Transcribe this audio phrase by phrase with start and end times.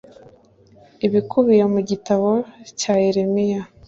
[1.05, 2.29] ibikubiye mu gitabo
[2.79, 3.61] cya Yeremiya